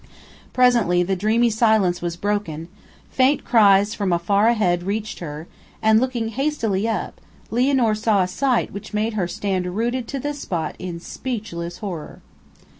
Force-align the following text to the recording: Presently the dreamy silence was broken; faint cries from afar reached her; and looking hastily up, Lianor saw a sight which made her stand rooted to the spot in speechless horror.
Presently 0.51 1.03
the 1.03 1.15
dreamy 1.15 1.51
silence 1.51 2.01
was 2.01 2.15
broken; 2.17 2.69
faint 3.11 3.43
cries 3.45 3.93
from 3.93 4.11
afar 4.11 4.51
reached 4.83 5.19
her; 5.19 5.47
and 5.79 5.99
looking 5.99 6.29
hastily 6.29 6.89
up, 6.89 7.21
Lianor 7.51 7.93
saw 7.95 8.23
a 8.23 8.27
sight 8.27 8.73
which 8.73 8.95
made 8.95 9.13
her 9.13 9.27
stand 9.27 9.75
rooted 9.75 10.07
to 10.07 10.17
the 10.19 10.33
spot 10.33 10.73
in 10.79 10.99
speechless 10.99 11.77
horror. 11.85 12.19